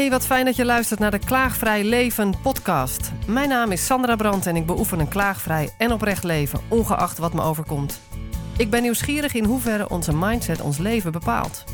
[0.00, 3.12] Hey, wat fijn dat je luistert naar de Klaagvrij Leven podcast.
[3.26, 7.34] Mijn naam is Sandra Brandt en ik beoefen een klaagvrij en oprecht leven, ongeacht wat
[7.34, 8.00] me overkomt.
[8.56, 11.64] Ik ben nieuwsgierig in hoeverre onze mindset ons leven bepaalt.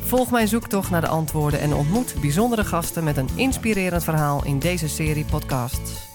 [0.00, 4.58] Volg mijn zoektocht naar de antwoorden en ontmoet bijzondere gasten met een inspirerend verhaal in
[4.58, 6.12] deze serie podcasts.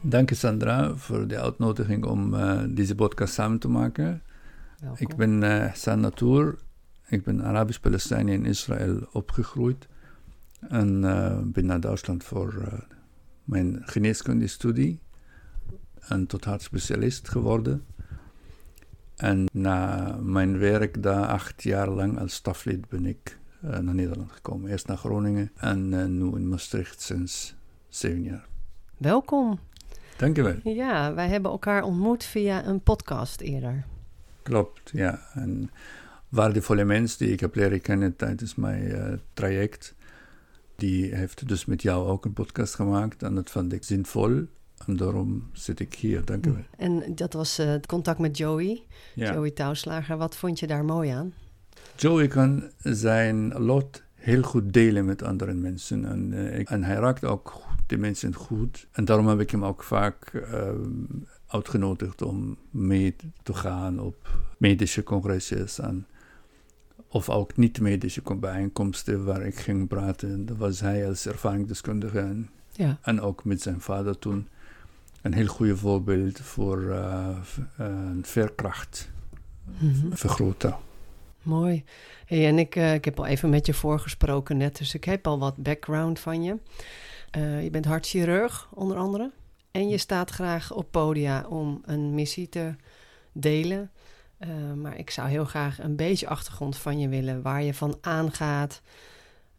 [0.00, 4.22] Dank je Sandra voor de uitnodiging om uh, deze podcast samen te maken.
[4.78, 5.06] Welkom.
[5.08, 6.58] Ik ben uh, Natour.
[7.06, 9.88] Ik ben Arabisch-Palestijn in Israël opgegroeid.
[10.68, 12.78] En uh, ben naar Duitsland voor uh,
[13.44, 15.00] mijn geneeskundestudie.
[16.00, 17.84] En tot hartspecialist geworden.
[19.16, 24.70] En na mijn werk daar acht jaar lang als staflid ben ik naar Nederland gekomen.
[24.70, 27.54] Eerst naar Groningen en nu in Maastricht sinds
[27.88, 28.46] zeven jaar.
[28.96, 29.58] Welkom.
[30.16, 30.74] Dank je wel.
[30.74, 33.86] Ja, wij hebben elkaar ontmoet via een podcast eerder.
[34.48, 35.20] Klopt, ja.
[35.34, 35.70] En
[36.28, 39.94] waardevolle mens die ik heb leren kennen tijdens mijn uh, traject,
[40.76, 43.22] die heeft dus met jou ook een podcast gemaakt.
[43.22, 44.46] En dat vond ik zinvol.
[44.86, 46.24] En daarom zit ik hier.
[46.24, 46.64] Dank je wel.
[46.76, 48.82] En dat was uh, het contact met Joey,
[49.14, 49.32] Ja.
[49.32, 50.16] Joey Touwslager.
[50.16, 51.32] Wat vond je daar mooi aan?
[51.96, 56.04] Joey kan zijn lot heel goed delen met andere mensen.
[56.04, 58.86] En, uh, ik, en hij raakt ook de mensen goed.
[58.92, 60.70] En daarom heb ik hem ook vaak uh,
[61.48, 65.78] uitgenodigd om mee te gaan op medische congresjes.
[65.78, 66.06] En,
[67.08, 70.46] of ook niet-medische bijeenkomsten waar ik ging praten.
[70.46, 72.18] Dat was hij als ervaringsdeskundige.
[72.18, 72.98] En, ja.
[73.02, 74.48] en ook met zijn vader toen.
[75.22, 77.28] Een heel goede voorbeeld voor uh,
[78.22, 79.10] veerkracht
[79.80, 80.16] mm-hmm.
[80.16, 80.76] vergroten.
[81.42, 81.84] Mooi.
[82.26, 85.26] Hey, en ik, uh, ik heb al even met je voorgesproken net, dus ik heb
[85.26, 86.56] al wat background van je.
[87.36, 89.30] Uh, je bent hartchirurg, onder andere.
[89.70, 92.74] En je staat graag op podia om een missie te
[93.32, 93.90] delen.
[94.38, 97.42] Uh, maar ik zou heel graag een beetje achtergrond van je willen.
[97.42, 98.82] Waar je van aangaat.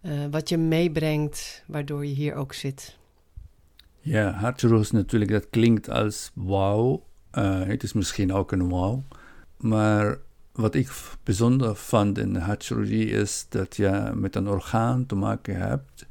[0.01, 2.97] Uh, wat je meebrengt, waardoor je hier ook zit.
[3.99, 7.03] Ja, hartchirurg natuurlijk, dat klinkt als wauw.
[7.33, 9.03] Uh, het is misschien ook een wauw.
[9.57, 10.17] Maar
[10.51, 10.91] wat ik
[11.23, 16.05] bijzonder vond in hartchirurgie is dat je met een orgaan te maken hebt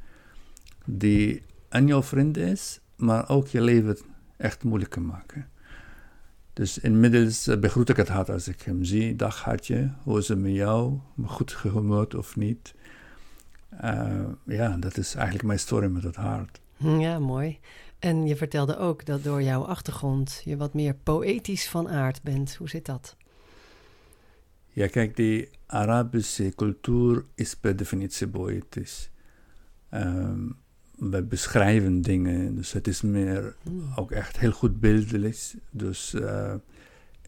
[0.85, 3.97] die en jouw vriend is, maar ook je leven
[4.37, 5.49] echt moeilijk kan maken.
[6.53, 9.15] Dus inmiddels uh, begroet ik het hart als ik hem zie.
[9.15, 10.99] Dag hartje, hoe is het met jou?
[11.25, 12.73] Goed gehumeurd of niet?
[13.83, 16.61] Uh, ja, dat is eigenlijk mijn story met het hart.
[16.77, 17.59] Ja, mooi.
[17.99, 22.55] En je vertelde ook dat door jouw achtergrond je wat meer poëtisch van aard bent.
[22.55, 23.17] Hoe zit dat?
[24.67, 29.09] Ja, kijk, die Arabische cultuur is per definitie poëtisch.
[29.91, 30.57] Um,
[30.99, 33.55] we beschrijven dingen, dus het is meer
[33.95, 35.53] ook echt heel goed beeldelijk.
[35.71, 36.53] Dus uh,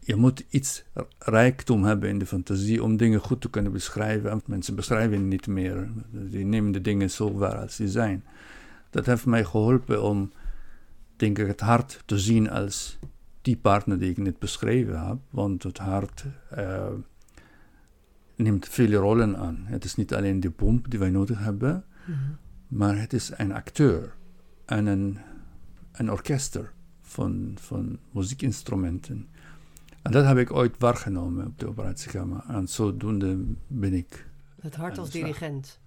[0.00, 0.84] je moet iets
[1.18, 4.42] rijkdom hebben in de fantasie om dingen goed te kunnen beschrijven.
[4.46, 8.24] Mensen beschrijven niet meer, die nemen de dingen zo waar als die zijn.
[8.90, 10.32] Dat heeft mij geholpen om,
[11.16, 12.98] denk ik, het hart te zien als
[13.42, 15.18] die partner die ik net beschreven heb.
[15.30, 16.24] Want het hart
[16.58, 16.86] uh,
[18.36, 19.58] neemt vele rollen aan.
[19.64, 21.84] Het is niet alleen de pomp die wij nodig hebben.
[22.06, 22.36] Mm-hmm.
[22.72, 24.14] Maar het is een acteur
[24.64, 25.18] en een,
[25.92, 29.28] een orkester van, van muziekinstrumenten.
[30.02, 32.44] En dat heb ik ooit waargenomen op de operatiekamer.
[32.48, 34.26] En zodoende ben ik.
[34.60, 35.80] Het hart als dirigent.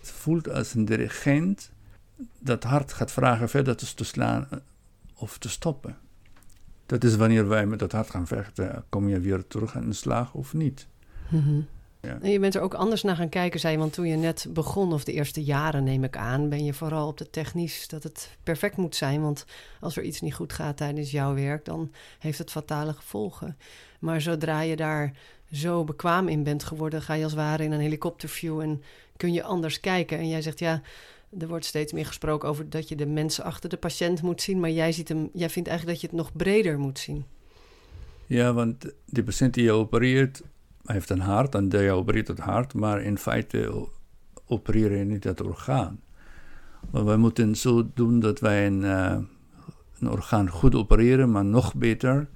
[0.00, 1.72] Het voelt als een dirigent
[2.38, 4.48] dat hart gaat vragen verder te slaan
[5.14, 5.98] of te stoppen.
[6.86, 8.84] Dat is wanneer wij met dat hart gaan vechten.
[8.88, 10.86] Kom je weer terug aan de slag of niet?
[11.28, 11.66] Mm-hmm.
[12.02, 12.18] Ja.
[12.22, 13.78] En je bent er ook anders naar gaan kijken, zei je.
[13.78, 17.08] Want toen je net begon, of de eerste jaren neem ik aan, ben je vooral
[17.08, 19.22] op de technisch dat het perfect moet zijn.
[19.22, 19.44] Want
[19.80, 23.56] als er iets niet goed gaat tijdens jouw werk, dan heeft het fatale gevolgen.
[23.98, 25.12] Maar zodra je daar
[25.52, 28.82] zo bekwaam in bent geworden, ga je als het ware in een helikopterview en
[29.16, 30.18] kun je anders kijken.
[30.18, 30.82] En jij zegt ja.
[31.38, 34.60] Er wordt steeds meer gesproken over dat je de mensen achter de patiënt moet zien,
[34.60, 37.24] maar jij, ziet hem, jij vindt eigenlijk dat je het nog breder moet zien.
[38.26, 40.42] Ja, want de patiënt die je opereert,
[40.84, 43.88] heeft een hart en hij opereert het hart, maar in feite
[44.46, 46.00] opereer je niet het orgaan.
[46.90, 49.18] Maar wij moeten zo doen dat wij een, uh,
[49.98, 52.28] een orgaan goed opereren, maar nog beter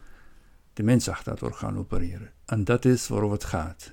[0.73, 2.31] de mens achter het orgaan opereren.
[2.45, 3.93] En dat is waarover het gaat.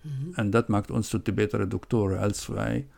[0.00, 0.34] Mm-hmm.
[0.34, 2.88] En dat maakt ons tot de betere doktoren als wij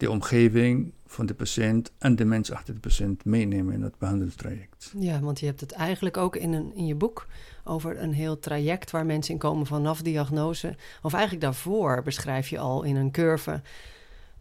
[0.00, 4.92] de omgeving van de patiënt en de mens achter de patiënt meenemen in het behandeltraject.
[4.98, 7.26] Ja, want je hebt het eigenlijk ook in, een, in je boek
[7.64, 10.76] over een heel traject waar mensen in komen vanaf diagnose.
[11.02, 13.62] Of eigenlijk daarvoor beschrijf je al in een curve.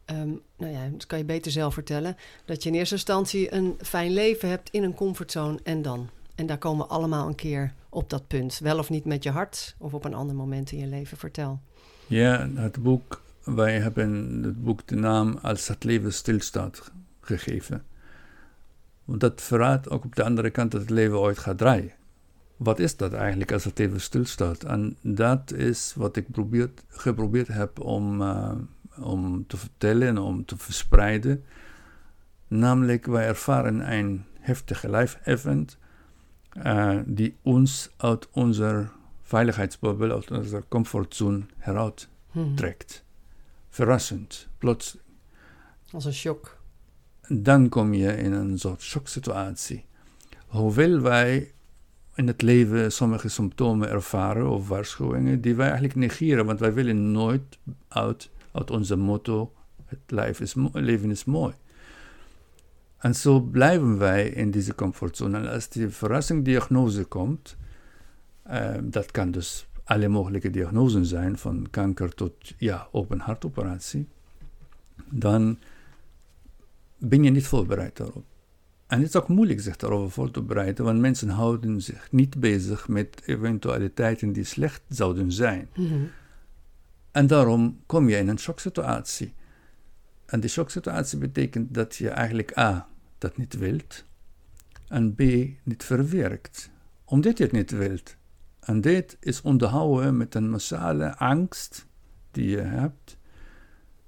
[0.06, 2.16] Um, nou ja, dat kan je beter zelf vertellen.
[2.46, 6.10] Dat je in eerste instantie een fijn leven hebt in een comfortzone en dan.
[6.36, 8.60] En daar komen we allemaal een keer op dat punt.
[8.60, 11.18] Wel of niet met je hart, of op een ander moment in je leven.
[11.18, 11.60] Vertel.
[12.08, 13.22] Ja, het boek,
[13.56, 16.92] wij hebben het boek de naam Als het leven stilstaat
[17.22, 17.84] gegeven.
[19.06, 21.92] Want dat verraadt ook op de andere kant dat het leven ooit gaat draaien.
[22.58, 24.64] Wat is dat eigenlijk als het leven stilstaat?
[24.64, 28.52] En dat is wat ik probeert, geprobeerd heb om, uh,
[29.00, 31.44] om te vertellen en om te verspreiden.
[32.48, 35.78] Namelijk, wij ervaren een heftige life-event
[36.66, 38.88] uh, die ons uit onze
[39.22, 42.56] veiligheidsbubbel, uit onze comfortzone heruit hmm.
[42.56, 43.08] trekt.
[43.80, 45.08] Verrassend, plotseling.
[45.92, 46.58] Als een shock.
[47.28, 49.86] Dan kom je in een soort shocksituatie.
[50.48, 51.52] Hoewel wij
[52.16, 57.12] in het leven sommige symptomen ervaren of waarschuwingen die wij eigenlijk negeren, want wij willen
[57.12, 59.54] nooit uit, uit onze motto:
[59.86, 61.54] het leven is, leven is mooi.
[62.98, 65.38] En zo blijven wij in deze comfortzone.
[65.38, 67.56] En als die verrassingdiagnose komt,
[68.52, 74.08] uh, dat kan dus alle mogelijke diagnoses zijn, van kanker tot ja, open hartoperatie,
[75.10, 75.58] dan
[76.98, 78.26] ben je niet voorbereid daarop.
[78.88, 82.40] En het is ook moeilijk zich daarover voor te bereiden, want mensen houden zich niet
[82.40, 85.70] bezig met eventualiteiten die slecht zouden zijn.
[85.76, 86.10] Mm
[87.12, 89.34] En daarom kom je in een shocksituatie.
[90.26, 92.88] En die shocksituatie betekent dat je eigenlijk A,
[93.18, 94.06] dat niet wilt,
[94.88, 95.20] en B,
[95.64, 96.70] niet verwerkt.
[97.06, 98.18] Omdat je het niet wilt.
[98.70, 101.86] En dit is onderhouden met een massale angst
[102.32, 103.18] die je hebt.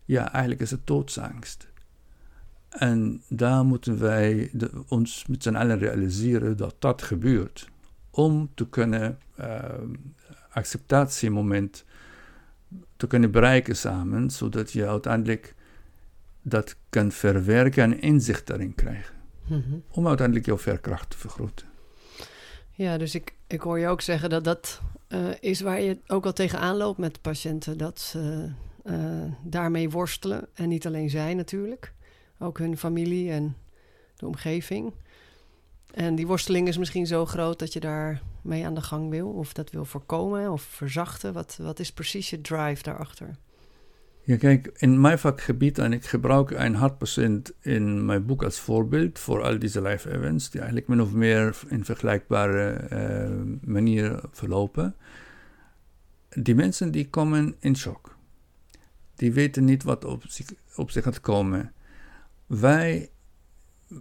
[0.06, 1.68] Ja, eigenlijk is het doodsangst.
[2.70, 7.70] En daar moeten wij de, ons met z'n allen realiseren dat dat gebeurt.
[8.10, 9.60] Om te kunnen uh,
[10.50, 11.86] acceptatiemoment
[12.98, 15.56] te kunnen bereiken samen, zodat je uiteindelijk
[16.42, 19.16] dat kan verwerken en inzicht daarin krijgen.
[19.48, 19.62] Mhm.
[19.90, 21.71] Om uiteindelijk jouw verkracht te vergroten.
[22.82, 26.26] Ja, dus ik, ik hoor je ook zeggen dat dat uh, is waar je ook
[26.26, 27.78] al tegenaan loopt met patiënten.
[27.78, 28.52] Dat ze
[28.84, 30.48] uh, daarmee worstelen.
[30.54, 31.94] En niet alleen zij natuurlijk.
[32.40, 33.56] Ook hun familie en
[34.16, 34.94] de omgeving.
[35.94, 39.30] En die worsteling is misschien zo groot dat je daar mee aan de gang wil.
[39.30, 41.34] Of dat wil voorkomen of verzachten.
[41.34, 43.36] Wat, wat is precies je drive daarachter?
[44.24, 49.20] Ja, kijk, in mijn vakgebied, en ik gebruik een hartpatiënt in mijn boek als voorbeeld
[49.20, 54.96] voor al deze live events, die eigenlijk min of meer in vergelijkbare uh, manier verlopen.
[56.30, 58.18] Die mensen die komen in shock.
[59.16, 61.72] Die weten niet wat op zich, op zich gaat komen.
[62.46, 63.10] Wij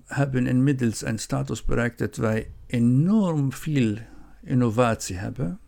[0.04, 3.96] hebben inmiddels een status bereikt dat wij enorm veel
[4.42, 5.58] innovatie hebben.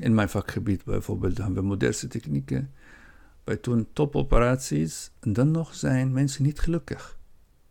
[0.00, 2.70] In mijn vakgebied bijvoorbeeld hebben we moderne technieken
[3.44, 7.18] wij doen topoperaties en dan nog zijn mensen niet gelukkig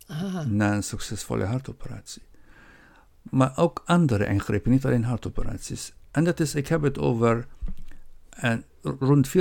[0.06, 0.44] Aha.
[0.44, 2.22] na een succesvolle hartoperatie.
[3.22, 5.92] Maar ook andere ingrepen, niet alleen hartoperaties.
[6.10, 7.46] En dat is, ik heb het over
[8.30, 9.32] en rond 40%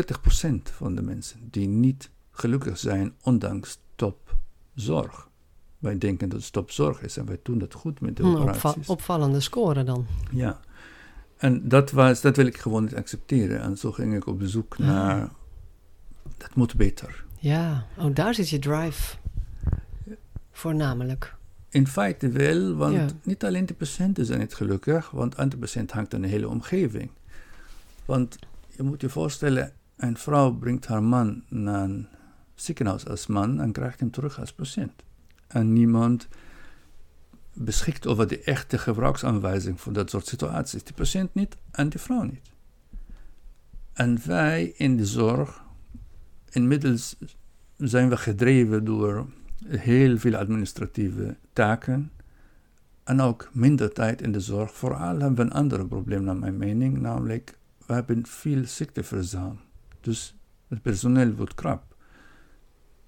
[0.63, 5.29] van de mensen die niet gelukkig zijn, ondanks topzorg.
[5.77, 8.87] Wij denken dat het topzorg is en wij doen dat goed met de hm, operaties.
[8.87, 10.05] opvallende score dan.
[10.31, 10.59] Ja.
[11.37, 13.61] En dat, was, dat wil ik gewoon niet accepteren.
[13.61, 15.29] En zo ging ik op bezoek naar
[16.39, 17.23] dat moet beter.
[17.37, 19.17] Ja, oh, daar zit je drive.
[20.51, 21.35] Voornamelijk.
[21.69, 25.91] In feite wel, want niet alleen de patiënten zijn niet gelukkig, want aan de patiënt
[25.91, 27.09] hangt de hele omgeving.
[28.05, 32.07] Want je moet je voorstellen, een vrouw brengt haar man naar een
[32.55, 35.03] ziekenhuis als man en krijgt hem terug als patiënt.
[35.47, 36.27] En niemand
[37.53, 40.83] beschikt over de echte gebruiksaanwijzing voor dat soort situaties.
[40.83, 42.51] De patiënt niet en de vrouw niet.
[43.93, 45.63] En wij in de zorg
[46.51, 47.15] inmiddels
[47.77, 49.27] zijn we gedreven door
[49.67, 52.11] heel veel administratieve taken
[53.03, 54.73] en ook minder tijd in de zorg.
[54.73, 59.59] Vooral hebben we een ander probleem naar mijn mening, namelijk we hebben veel ziekteverzuim.
[60.01, 60.35] Dus
[60.67, 61.95] het personeel wordt krap.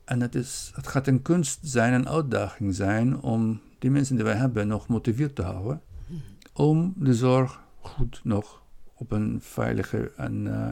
[0.06, 4.26] En het, is, het gaat een kunst zijn, een uitdaging zijn om die mensen die
[4.26, 5.82] wij hebben nog motiveerd te houden.
[6.54, 10.68] Om de zorg goed nog op een veilige en uh,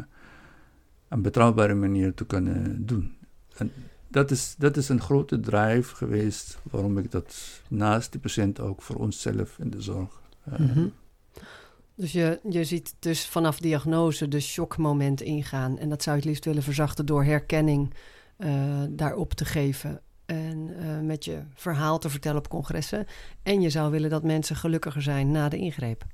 [1.09, 3.17] een betrouwbare manier te kunnen doen.
[3.57, 3.71] En
[4.07, 8.81] dat is, dat is een grote drive geweest waarom ik dat naast de patiënt ook
[8.81, 10.21] voor onszelf in de zorg.
[10.59, 10.85] Uh,
[11.95, 15.77] Dus je, je ziet dus vanaf diagnose de shockmoment ingaan.
[15.77, 17.93] En dat zou je het liefst willen verzachten door herkenning
[18.37, 20.01] uh, daarop te geven.
[20.25, 23.05] En uh, met je verhaal te vertellen op congressen.
[23.43, 26.05] En je zou willen dat mensen gelukkiger zijn na de ingreep.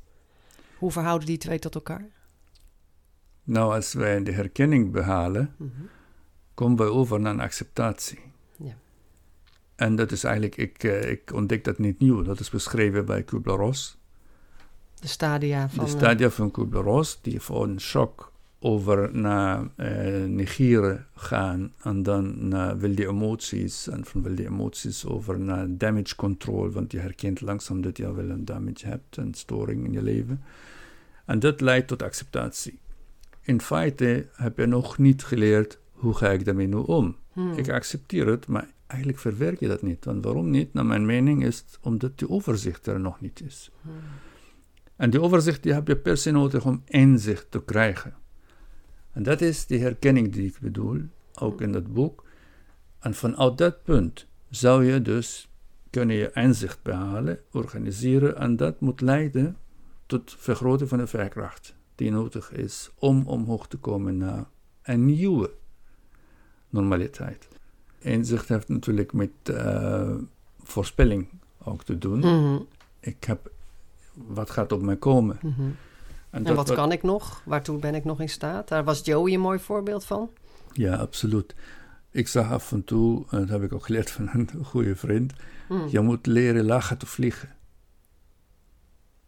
[0.78, 2.08] Hoe verhouden die twee tot elkaar?
[3.48, 5.90] Nou, als wij de herkenning behalen, mm -hmm.
[6.54, 8.20] komen we over naar een acceptatie.
[8.58, 8.74] Ja.
[9.76, 13.24] En dat is eigenlijk, ik, uh, ik ontdek dat niet nieuw, dat is beschreven bij
[13.24, 13.98] Kubler-Ross.
[15.00, 15.84] De stadia van...
[15.84, 22.78] De stadia van Kubler-Ross, die van shock over naar uh, negeren gaan en dan naar
[22.78, 27.98] wilde emoties en van wilde emoties over naar damage control, want je herkent langzaam dat
[27.98, 30.44] je wel een damage hebt, een storing in je leven.
[31.26, 32.80] En dat leidt tot acceptatie.
[33.46, 37.16] In feite heb je nog niet geleerd hoe ga ik daarmee nu om.
[37.34, 37.54] Hmm.
[37.54, 40.06] Ik accepteer het, maar eigenlijk verwerk je dat niet.
[40.06, 40.74] Want waarom niet?
[40.74, 43.72] Naar mijn mening is het omdat die overzicht er nog niet is.
[43.82, 43.92] Hmm.
[44.96, 48.14] En die overzicht die heb je per se nodig om inzicht te krijgen.
[49.12, 51.02] En dat is die herkenning die ik bedoel,
[51.34, 52.26] ook in dat boek.
[53.00, 55.50] En vanuit dat punt zou je dus
[55.90, 59.58] kunnen je inzicht behalen, organiseren en dat moet leiden
[60.06, 64.46] tot vergroten van de veerkracht die nodig is om omhoog te komen naar
[64.82, 65.52] een nieuwe
[66.70, 67.48] normaliteit.
[68.00, 70.16] Inzicht heeft natuurlijk met uh,
[70.64, 71.28] voorspelling
[71.64, 72.20] ook te doen.
[72.20, 72.62] Mhm.
[73.00, 73.52] Ik heb,
[74.14, 75.40] wat gaat op mij komen?
[75.42, 75.70] Mhm.
[76.30, 77.42] En, wat, kan ik nog?
[77.46, 78.68] Waartoe ben ik nog in staat?
[78.68, 80.30] Daar was Joey een mooi voorbeeld van.
[80.74, 81.56] Ja, absoluut.
[82.12, 85.34] Ik zag af en toe, en dat heb ik ook geleerd van een goede vriend,
[85.70, 85.88] mm.
[85.88, 87.50] je moet leren lachen te vliegen.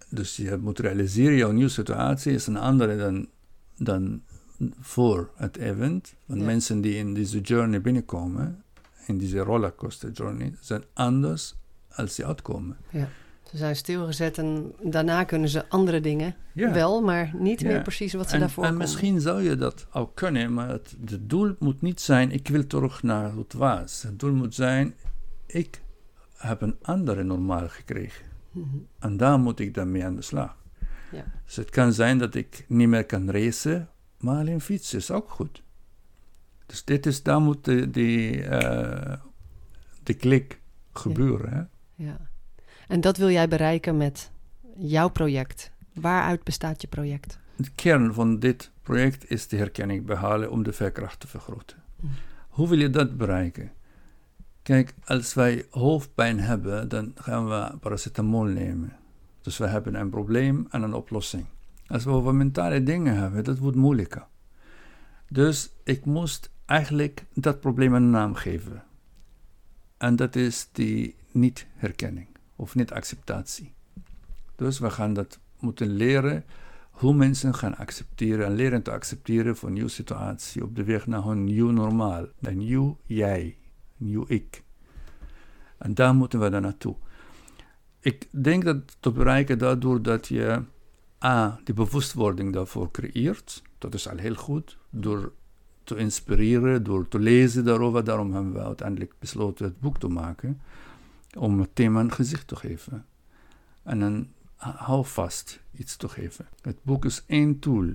[0.09, 3.27] Dus je moet realiseren, jouw nieuwe situatie is een andere dan,
[3.77, 4.21] dan
[4.79, 6.15] voor het event.
[6.25, 8.63] Want mensen die in deze journey binnenkomen,
[9.05, 11.55] in deze rollercoaster journey, zijn anders
[11.89, 12.77] als ze uitkomen.
[12.89, 13.09] Ja.
[13.51, 18.27] Ze zijn stilgezet en daarna kunnen ze andere dingen wel, maar niet meer precies wat
[18.27, 21.81] ze en, daarvoor En misschien zou je dat ook kunnen, maar het, het doel moet
[21.81, 24.01] niet zijn, ik wil terug naar het was.
[24.01, 24.95] Het doel moet zijn,
[25.45, 25.81] ik
[26.37, 28.25] heb een andere normaal gekregen.
[28.57, 28.77] Mhm.
[28.99, 30.57] En daar moet ik dan mee aan de slag.
[31.11, 31.23] Ja.
[31.45, 35.29] Dus het kan zijn dat ik niet meer kan racen, maar alleen fietsen is ook
[35.29, 35.63] goed.
[36.65, 39.13] Dus dit is, daar moet de, de, uh,
[40.03, 40.59] de klik
[40.93, 41.49] gebeuren.
[41.49, 41.69] Ja.
[41.95, 42.05] Hè?
[42.05, 42.17] ja.
[42.87, 44.31] En dat wil jij bereiken met
[44.77, 45.71] jouw project.
[45.93, 47.39] Waaruit bestaat je project?
[47.55, 51.77] De kern van dit project is de herkenning behalen om de veerkracht te vergroten.
[51.99, 52.05] Hm.
[52.47, 53.71] Hoe wil je dat bereiken?
[54.67, 58.95] Kijk, als wij hoofdpijn hebben, dan gaan we paracetamol nemen.
[59.41, 61.45] Dus we hebben een probleem en een oplossing.
[61.87, 64.25] Als we over mentale dingen hebben, dat wordt moeilijker.
[65.29, 68.83] Dus ik moest eigenlijk dat probleem een naam geven.
[69.97, 73.73] En dat is die niet-herkenning of niet-acceptatie.
[74.55, 76.45] Dus we gaan dat moeten leren
[76.91, 81.07] hoe mensen gaan accepteren en leren te accepteren voor een nieuwe situatie op de weg
[81.07, 83.57] naar een nieuw normaal, een nieuw jij,
[83.97, 84.63] nieuw ik.
[85.77, 86.95] En daar moeten we dan naartoe.
[87.99, 90.63] Ik denk dat te bereiken daardoor dat je
[91.23, 95.33] A, die bewustwording daarvoor creëert, dat is al heel goed, door
[95.83, 98.03] te inspireren, door te lezen daarover.
[98.03, 100.61] Daarom hebben we uiteindelijk besloten het boek te maken
[101.37, 103.05] om het thema een gezicht te geven.
[103.83, 106.47] En een houvast iets te geven.
[106.61, 107.87] Het boek is één tool.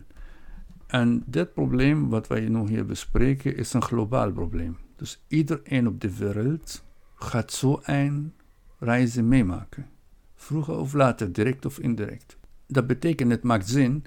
[0.86, 4.76] En dit probleem wat wij nu hier bespreken is een globaal probleem.
[5.02, 8.32] Dus iedereen op de wereld gaat zo een
[8.78, 9.86] reizen meemaken.
[10.34, 12.36] Vroeger of later, direct of indirect.
[12.66, 14.04] Dat betekent, het maakt zin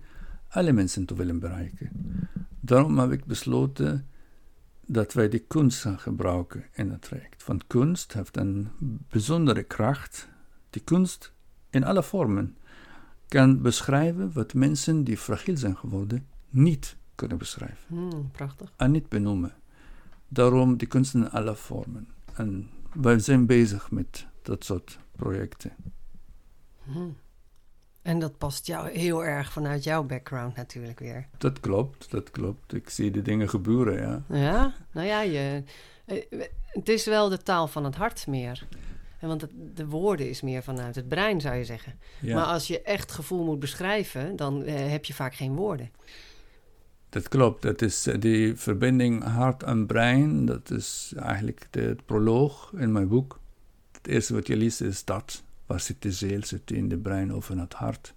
[0.50, 1.92] alle mensen te willen bereiken.
[2.60, 4.08] Daarom heb ik besloten
[4.86, 7.46] dat wij die kunst gaan gebruiken in het traject.
[7.46, 8.70] Want kunst heeft een
[9.10, 10.30] bijzondere kracht.
[10.70, 11.34] Die kunst
[11.70, 12.58] in alle vormen
[13.28, 17.86] kan beschrijven wat mensen die fragiel zijn geworden niet kunnen beschrijven.
[17.88, 18.74] Hmm, prachtig.
[18.76, 19.54] En niet benoemen.
[20.36, 22.08] Daarom die kunst in alle vormen.
[22.34, 25.72] En wij zijn bezig met dat soort projecten.
[26.84, 27.18] Hmm.
[28.02, 31.28] En dat past jou heel erg vanuit jouw background natuurlijk weer.
[31.38, 32.74] Dat klopt, dat klopt.
[32.74, 34.38] Ik zie de dingen gebeuren, ja.
[34.38, 35.64] Ja, nou ja, je,
[36.06, 38.68] eh, het is wel de taal van het hart meer.
[39.20, 42.00] Want de woorden is meer vanuit het brein, zou je zeggen.
[42.20, 42.36] Ja.
[42.36, 45.92] Maar als je echt gevoel moet beschrijven, dan eh, heb je vaak geen woorden.
[47.16, 47.62] Dat klopt.
[47.62, 50.46] Dat is uh, die verbinding hart en brein.
[50.46, 53.40] Dat is eigenlijk de, proloog in mijn boek.
[53.92, 55.44] Het eerste wat je leest is dat.
[55.66, 56.44] Waar zit de ziel?
[56.44, 58.14] Zit in de brein of in het hart?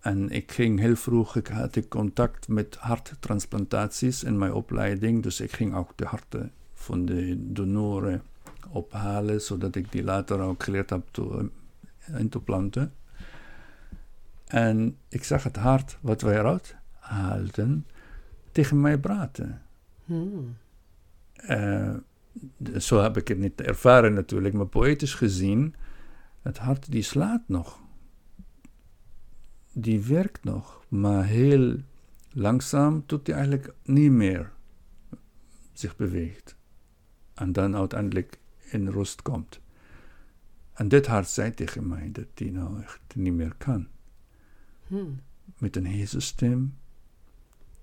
[0.00, 5.22] En ik ging heel vroeg, ik had contact met harttransplantaties in mijn opleiding.
[5.22, 8.22] Dus ik ging ook de harten van de donoren
[8.70, 11.50] ophalen, zodat ik die later ook geleerd heb te,
[11.98, 12.92] eh, in te planten.
[14.46, 16.77] En ik zag het hart wat wij eruit
[17.08, 17.86] haalden
[18.52, 19.62] tegen mij praten.
[20.04, 20.56] Hmm.
[21.48, 21.94] Uh,
[22.78, 25.74] zo heb ik het niet ervaren natuurlijk, maar poëtisch gezien
[26.42, 27.80] het hart die slaat nog.
[29.72, 31.76] Die werkt nog, maar heel
[32.32, 34.52] langzaam tot hij eigenlijk niet meer
[35.72, 36.56] zich beweegt.
[37.34, 38.38] En dan uiteindelijk
[38.70, 39.60] in rust komt.
[40.72, 43.86] En dit hart zei tegen mij dat hij nou echt niet meer kan.
[44.86, 45.20] Hmm.
[45.58, 46.76] met een heese stem,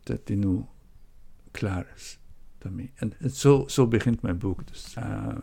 [0.05, 0.65] dat hij nu
[1.51, 2.19] klaar is
[2.57, 2.91] daarmee.
[2.95, 4.67] En zo, zo begint mijn boek.
[4.67, 5.37] Dus, uh,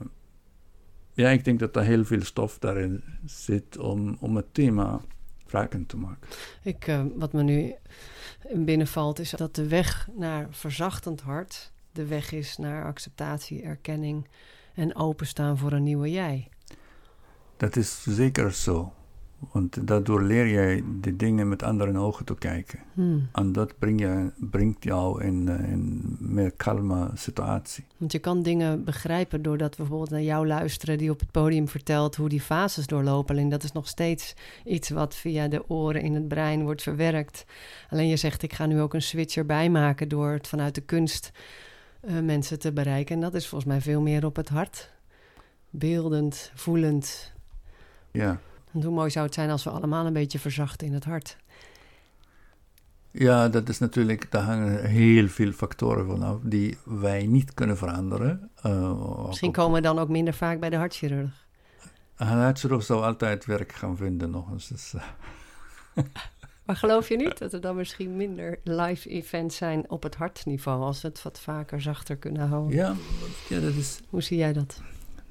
[1.13, 5.01] ja, ik denk dat er heel veel stof daarin zit om, om het thema
[5.47, 6.29] wrakend te maken.
[6.63, 7.75] Ik, uh, wat me nu
[8.55, 14.29] binnenvalt is dat de weg naar verzachtend hart de weg is naar acceptatie, erkenning
[14.75, 16.49] en openstaan voor een nieuwe jij.
[17.57, 18.93] Dat is zeker zo.
[19.51, 22.79] Want daardoor leer jij de dingen met andere ogen te kijken.
[22.95, 23.29] Hmm.
[23.33, 27.85] En dat brengt, je, brengt jou in een meer kalme situatie.
[27.97, 30.99] Want je kan dingen begrijpen doordat we bijvoorbeeld naar jou luisteren...
[30.99, 33.35] die op het podium vertelt hoe die fases doorlopen.
[33.35, 34.35] Alleen dat is nog steeds
[34.65, 37.45] iets wat via de oren in het brein wordt verwerkt.
[37.91, 40.09] Alleen je zegt, ik ga nu ook een switch erbij maken...
[40.09, 41.33] door het vanuit de kunst
[42.05, 43.15] uh, mensen te bereiken.
[43.15, 44.91] En dat is volgens mij veel meer op het hart.
[45.71, 47.33] Beeldend, voelend.
[48.11, 48.41] Ja.
[48.73, 51.37] Hoe mooi zou het zijn als we allemaal een beetje verzachten in het hart?
[53.11, 58.51] Ja, dat is natuurlijk, daar hangen heel veel factoren vanaf die wij niet kunnen veranderen.
[58.67, 61.47] Uh, Misschien komen we dan ook minder vaak bij de hartchirurg.
[62.17, 64.69] Een hartchirurg zou altijd werk gaan vinden nog eens.
[64.69, 65.03] Dus, uh.
[66.65, 70.83] Maar geloof je niet dat er dan misschien minder live events zijn op het hartniveau,
[70.83, 72.77] als we het wat vaker zachter kunnen houden?
[72.77, 72.95] Ja,
[73.49, 74.01] ja dat is.
[74.09, 74.81] Hoe zie jij dat?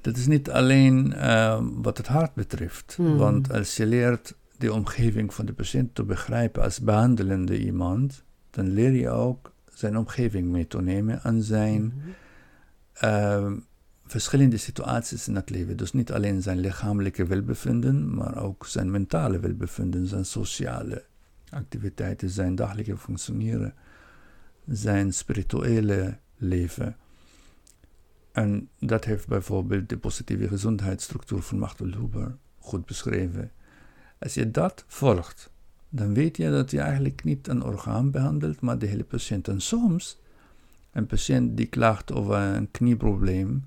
[0.02, 2.94] Dat is niet alleen uh, wat het hart betreft.
[2.96, 3.16] Hmm.
[3.16, 8.68] Want als je leert de omgeving van de patiënt te begrijpen als behandelende iemand, dan
[8.72, 12.08] leer je ook zijn omgeving mee te nemen en zijn Mhm.
[13.04, 13.52] uh,
[14.06, 15.76] verschillende situaties in het leven.
[15.76, 21.04] Dus niet alleen zijn lichamelijke welbevinden, maar ook zijn mentale welbevinden, zijn sociale
[21.50, 23.74] activiteiten, zijn dagelijkse functioneren,
[24.66, 26.96] zijn spirituele leven.
[28.32, 33.52] En dat heeft bijvoorbeeld de positieve gezondheidsstructuur van Machtel Huber goed beschreven.
[34.18, 35.50] Als je dat volgt,
[35.88, 39.48] dan weet je dat je eigenlijk niet een orgaan behandelt, maar de hele patiënt.
[39.48, 40.20] En soms,
[40.92, 43.64] een patiënt die klaagt over een knieprobleem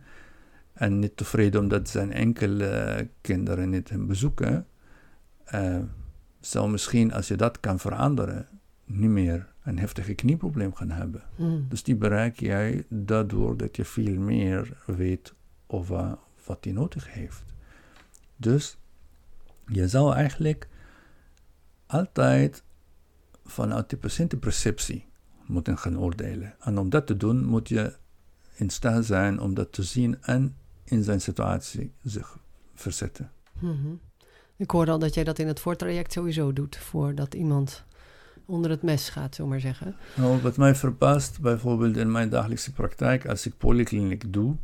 [0.73, 4.67] en niet tevreden omdat zijn enkele kinderen niet hem bezoeken,
[5.53, 5.77] uh,
[6.39, 8.47] zou misschien, als je dat kan veranderen,
[8.85, 11.23] niet meer een heftige knieprobleem gaan hebben.
[11.35, 11.65] Hmm.
[11.69, 15.33] Dus die bereik jij daardoor dat je veel meer weet
[15.67, 17.43] over wat hij nodig heeft.
[18.35, 18.77] Dus
[19.67, 20.67] je zou eigenlijk
[21.85, 22.63] altijd
[23.45, 25.05] vanuit de patiëntenperceptie
[25.45, 26.55] moeten gaan oordelen.
[26.59, 27.95] En om dat te doen moet je
[28.55, 32.37] in staat zijn om dat te zien en in zijn situatie zich
[32.73, 33.31] verzetten.
[33.59, 33.99] Mm-hmm.
[34.55, 37.84] Ik hoorde al dat jij dat in het voortraject sowieso doet, voordat iemand
[38.45, 39.95] onder het mes gaat, zullen maar zeggen.
[40.15, 44.55] Nou, wat mij verbaast, bijvoorbeeld in mijn dagelijkse praktijk, als ik polykliniek doe,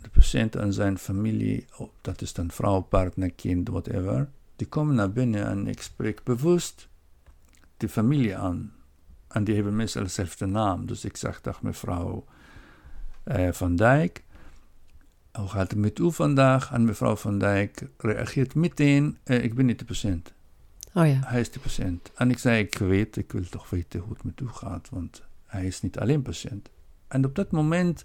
[0.00, 4.94] de patiënt en zijn familie, oh, dat is dan vrouw, partner, kind, whatever, die komen
[4.94, 6.88] naar binnen en ik spreek bewust
[7.76, 8.72] de familie aan.
[9.28, 10.86] En die hebben meestal dezelfde naam.
[10.86, 12.24] Dus ik zeg, dag mevrouw
[13.24, 14.24] uh, Van Dijk,
[15.32, 16.72] hoe gaat het met u vandaag?
[16.72, 20.32] En mevrouw Van Dijk reageert meteen, uh, ik ben niet de patiënt.
[20.94, 21.20] Oh ja.
[21.24, 22.10] Hij is de patiënt.
[22.14, 25.22] En ik zei, ik weet, ik wil toch weten hoe het met u gaat, want
[25.46, 26.70] hij is niet alleen patiënt.
[27.08, 28.04] En op dat moment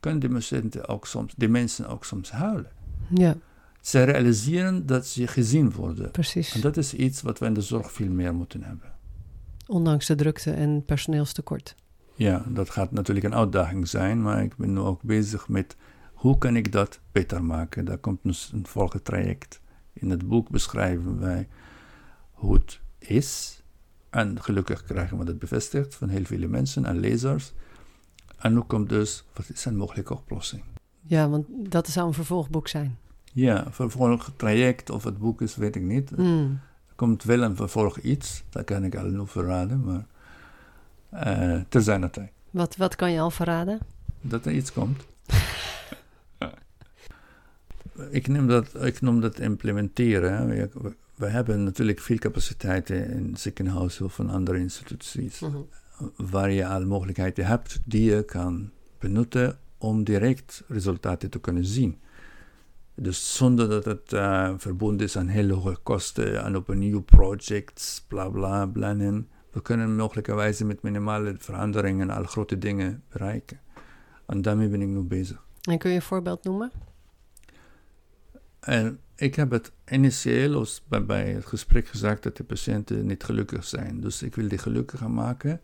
[0.00, 2.70] kunnen de patiënten ook soms, de mensen ook soms huilen.
[3.14, 3.36] Ja.
[3.80, 6.10] Ze realiseren dat ze gezien worden.
[6.10, 6.54] Precies.
[6.54, 8.92] En dat is iets wat we in de zorg veel meer moeten hebben.
[9.66, 11.74] Ondanks de drukte en personeelstekort.
[12.14, 15.76] Ja, dat gaat natuurlijk een uitdaging zijn, maar ik ben nu ook bezig met
[16.12, 17.84] hoe kan ik dat beter maken.
[17.84, 19.60] Daar komt dus een volgend traject.
[19.92, 21.48] In het boek beschrijven wij
[22.40, 23.62] hoe het is.
[24.10, 27.52] En gelukkig krijgen we dat bevestigd van heel veel mensen en lezers.
[28.38, 30.62] En nu komt dus, wat is een mogelijke oplossing?
[31.00, 32.98] Ja, want dat zou een vervolgboek zijn.
[33.32, 36.16] Ja, vervolg traject of het boek is, weet ik niet.
[36.16, 36.60] Mm.
[36.88, 40.06] Er komt wel een vervolg iets, dat kan ik al nu verraden, maar
[41.12, 42.30] uh, ter zijn tijd.
[42.50, 43.78] Wat, wat kan je al verraden?
[44.20, 45.04] Dat er iets komt.
[48.10, 50.70] ik, noem dat, ik noem dat implementeren.
[51.20, 55.68] We hebben natuurlijk veel capaciteiten in ziekenhuizen of van andere instituties, mm-hmm.
[56.16, 61.98] waar je al mogelijkheden hebt die je kan benutten om direct resultaten te kunnen zien.
[62.94, 67.02] Dus zonder dat het uh, verbonden is aan hele hoge kosten en op een nieuw
[67.02, 69.28] project, bla bla, plannen.
[69.50, 73.60] We kunnen mogelijkerwijze met minimale veranderingen al grote dingen bereiken.
[74.26, 75.44] En daarmee ben ik nu bezig.
[75.62, 76.70] En kun je een voorbeeld noemen?
[78.60, 83.64] En ik heb het initieel bij, bij het gesprek gezegd dat de patiënten niet gelukkig
[83.64, 84.00] zijn.
[84.00, 85.60] Dus ik wil die gelukkiger maken.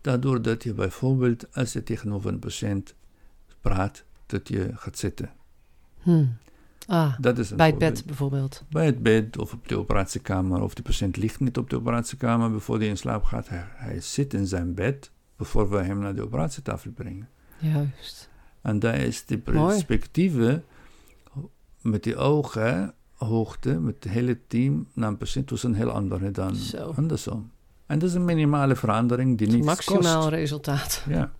[0.00, 2.94] Daardoor dat je bijvoorbeeld, als je tegenover een patiënt
[3.60, 5.32] praat, dat je gaat zitten.
[5.98, 6.36] Hmm.
[6.86, 8.64] Ah, Dat is bij het bed bijvoorbeeld.
[8.70, 10.62] Bij het bed of op de operatiekamer.
[10.62, 13.48] Of de patiënt ligt niet op de operatiekamer before hij in slaap gaat.
[13.48, 17.28] Hij, hij zit in zijn bed voor we hem naar de operatietafel brengen.
[17.58, 18.30] Juist.
[18.60, 20.62] En daar is de perspectieve
[21.82, 26.30] met die ogen, hoogte, met het hele team naar een patiënt was een heel andere
[26.30, 26.92] dan Zo.
[26.96, 27.50] andersom.
[27.86, 30.28] En dat is een minimale verandering die niets Maximaal kost.
[30.28, 31.04] resultaat.
[31.08, 31.32] Ja.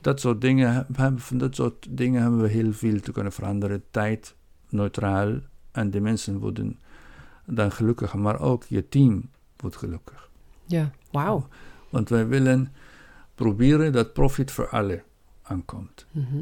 [0.00, 0.86] Dat soort dingen,
[1.16, 3.82] van dat soort dingen hebben we heel veel te kunnen veranderen.
[3.90, 4.34] Tijd,
[4.68, 5.38] neutraal.
[5.72, 6.78] En de mensen worden
[7.46, 8.18] dan gelukkiger.
[8.18, 10.30] Maar ook je team wordt gelukkig.
[10.66, 11.48] Ja, wauw.
[11.90, 12.72] Want wij willen
[13.34, 15.02] proberen dat profit voor alle
[15.42, 16.06] aankomt.
[16.10, 16.36] Mhm.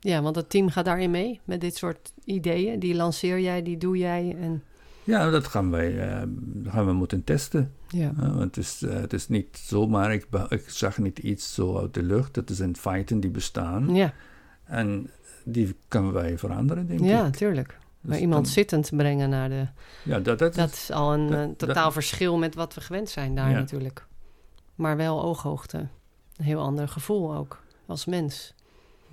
[0.00, 2.78] Ja, want het team gaat daarin mee met dit soort ideeën.
[2.78, 4.36] Die lanceer jij, die doe jij.
[4.40, 4.62] En
[5.04, 6.22] Ja, dat gaan wij eh,
[6.64, 7.72] gaan we moeten testen.
[7.88, 11.54] ja, Ja, want het is, eh, het is niet zomaar, ik, ik zag niet iets
[11.54, 12.36] zo uit de lucht.
[12.36, 13.94] Het zijn feiten die bestaan.
[13.94, 14.12] ja,
[14.64, 15.10] En
[15.44, 17.36] die kunnen wij veranderen, denk ja ik.
[17.36, 17.68] tuurlijk.
[18.00, 19.66] Dus Maar iemand dan- zittend brengen naar de...
[20.04, 22.80] Ja, dat, dat, Dat is, al een dat- eh, dat- totaal verschil met wat we
[22.80, 23.56] gewend zijn daar Ja.
[23.58, 24.06] natuurlijk.
[24.74, 25.78] Maar wel ooghoogte.
[26.36, 28.54] Een heel ander gevoel ook, als mens.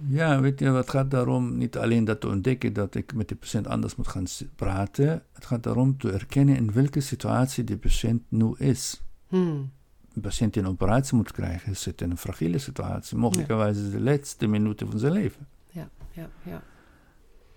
[0.07, 3.35] Ja, weet je, het gaat daarom niet alleen dat te ontdekken dat ik met de
[3.35, 5.23] patiënt anders moet gaan praten.
[5.33, 9.01] Het gaat daarom te erkennen in welke situatie de patiënt nu is.
[9.27, 9.71] Hmm.
[10.13, 13.17] Een patiënt die een operatie moet krijgen, zit in een fragiele situatie.
[13.17, 15.47] Mogelijkerwijs de laatste minuten van zijn leven.
[15.69, 16.61] Ja, ja.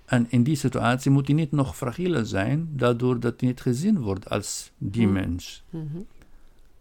[0.06, 4.00] En in die situatie moet hij niet nog fragieler zijn, daardoor dat hij niet gezien
[4.00, 5.12] wordt als die Hmm.
[5.12, 5.64] mens.
[5.70, 5.98] Mhm.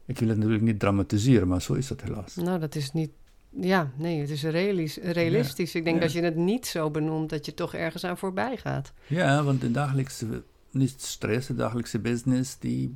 [0.06, 2.36] Ik wil het natuurlijk niet dramatiseren, maar zo is het helaas.
[2.36, 3.12] Nou, dat is niet...
[3.50, 5.76] Ja, nee, het is realis- realistisch.
[5.76, 6.02] Ik denk Ja.
[6.02, 8.94] dat je het niet zo benoemt dat je toch ergens aan voorbij gaat.
[9.08, 12.96] Ja, want de dagelijkse, niet stress, de dagelijkse business, die,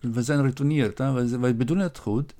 [0.00, 0.98] we zijn retourneerd.
[0.98, 1.12] Hè?
[1.12, 2.34] Wij, wij bedoelen het goed,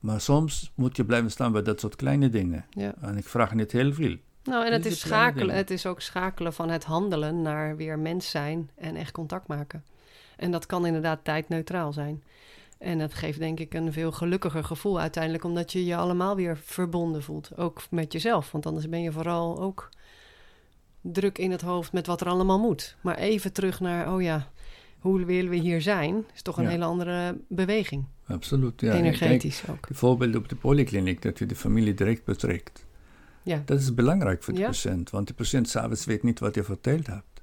[0.00, 2.64] maar soms moet je blijven staan bij dat soort kleine dingen.
[2.70, 2.94] Ja.
[3.00, 4.16] En ik vraag niet heel veel.
[4.44, 5.56] Nou, en het is schakelen.
[5.56, 9.84] Het is ook schakelen van het handelen naar weer mens zijn en echt contact maken.
[10.36, 12.22] En dat kan inderdaad tijdneutraal zijn.
[12.78, 16.56] En dat geeft denk ik een veel gelukkiger gevoel uiteindelijk, omdat je je allemaal weer
[16.56, 17.56] verbonden voelt.
[17.56, 19.88] Ook met jezelf, want anders ben je vooral ook
[21.00, 22.96] druk in het hoofd met wat er allemaal moet.
[23.00, 24.50] Maar even terug naar, oh ja,
[24.98, 26.24] hoe willen we hier zijn?
[26.34, 26.70] Is toch een Ja.
[26.70, 28.04] hele andere beweging.
[28.26, 28.90] Absoluut, ja.
[28.90, 29.88] Kijk, Energetisch ook.
[29.88, 32.86] de voorbeelden op de polykliniek, dat je de familie direct betrekt.
[33.42, 34.66] Ja, Dat is belangrijk voor de Ja.
[34.66, 37.42] patiënt, want de patiënt s'avonds weet niet wat je verteld hebt.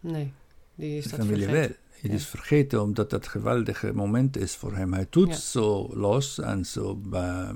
[0.00, 0.32] nee.
[0.74, 1.68] Die is de dat familie vergeten.
[1.70, 1.85] wel.
[2.00, 4.92] Het is vergeten omdat dat een geweldige moment is voor hem.
[4.92, 5.34] Hij doet Ja.
[5.36, 7.50] zo los en zo, eh,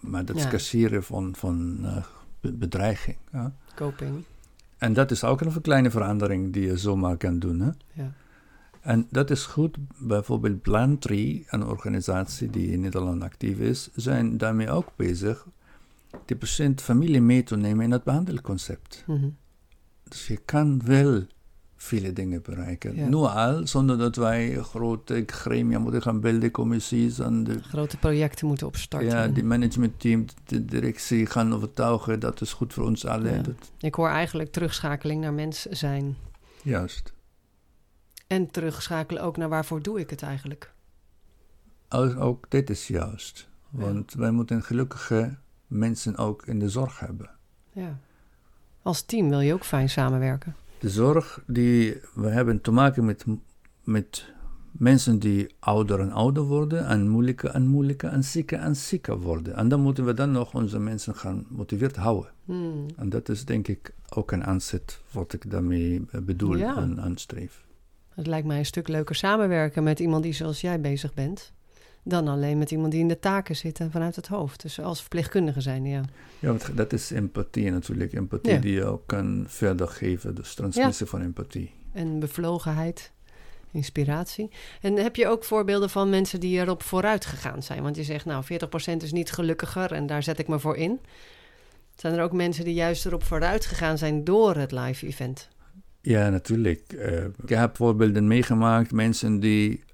[0.00, 0.48] maar dat is Ja.
[0.48, 2.04] kassieren van, van eh,
[2.40, 3.16] be- bedreiging.
[3.32, 3.54] Ja.
[3.74, 4.22] Coping.
[4.78, 7.60] En dat is ook een kleine verandering die je zomaar kan doen.
[7.60, 7.70] Hè?
[8.02, 8.12] Ja.
[8.80, 9.76] En dat is goed.
[9.98, 15.46] Bijvoorbeeld Plantree, een organisatie die in Nederland actief is, zijn daarmee ook bezig
[16.24, 19.04] de patiënt familie mee te nemen in het behandelconcept.
[19.06, 19.28] Mhm.
[20.08, 21.22] Dus je kan wel
[21.80, 22.96] vele dingen bereiken.
[22.96, 23.08] Ja.
[23.08, 28.46] Nu al, zonder dat wij grote gremia moeten gaan beelden, commissies en de, Grote projecten
[28.46, 29.08] moeten opstarten.
[29.08, 32.20] ja, die managementteam, de directie gaan overtuigen.
[32.20, 33.34] Dat is goed voor ons allen.
[33.34, 33.42] Ja.
[33.42, 36.16] Dat, Ik hoor eigenlijk terugschakeling naar mens zijn.
[36.62, 37.12] juist.
[38.26, 40.72] En terugschakelen ook naar waarvoor doe ik het eigenlijk.
[41.88, 43.48] Ook, ook dit is juist.
[43.70, 43.78] Ja.
[43.78, 45.36] Want wij moeten gelukkige
[45.66, 47.30] mensen ook in de zorg hebben.
[47.72, 47.98] Ja.
[48.82, 50.54] Als team wil je ook fijn samenwerken.
[50.78, 53.24] De zorg die we hebben te maken met,
[53.84, 54.32] met
[54.72, 59.56] mensen die ouder en ouder worden en moeilijker en moeilijker en zieker en zieker worden.
[59.56, 62.30] En dan moeten we dan nog onze mensen gaan motiveerd houden.
[62.44, 62.86] Hmm.
[62.96, 66.76] En dat is denk ik ook een aanzet wat ik daarmee bedoel Ja.
[66.76, 67.66] en aanstreef.
[68.14, 71.52] Het lijkt mij een stuk leuker samenwerken met iemand die zoals jij bezig bent.
[72.02, 74.62] Dan alleen met iemand die in de taken zit en vanuit het hoofd.
[74.62, 76.00] Dus als verpleegkundige zijn, ja.
[76.38, 78.12] Ja, want dat is empathie natuurlijk.
[78.12, 78.58] Empathie Ja.
[78.58, 80.34] die je ook kan verder geven.
[80.34, 81.70] Dus transmissie van empathie.
[81.92, 83.10] En bevlogenheid,
[83.70, 84.50] inspiratie.
[84.80, 87.82] En heb je ook voorbeelden van mensen die erop vooruit gegaan zijn?
[87.82, 91.00] Want je zegt, nou, 40% is niet gelukkiger en daar zet ik me voor in.
[91.96, 95.48] Zijn er ook mensen die juist erop vooruit gegaan zijn door het live event?
[96.00, 96.92] Ja, natuurlijk.
[96.92, 98.92] Eh, ik heb voorbeelden meegemaakt.
[98.92, 99.84] Mensen die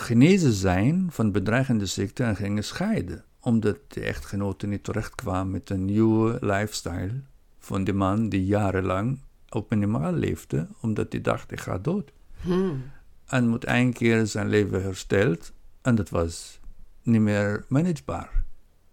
[0.00, 3.24] genezen zijn van bedreigende ziekte en gingen scheiden.
[3.40, 7.20] Omdat de echtgenote niet terechtkwam met een nieuwe lifestyle
[7.58, 10.68] van de man die jarenlang op minimaal leefde.
[10.80, 12.12] Omdat hij dacht, ik ga dood.
[12.40, 12.82] Hmm.
[13.26, 15.52] En moet één keer zijn leven hersteld.
[15.82, 16.60] En dat was
[17.02, 18.44] niet meer managebaar.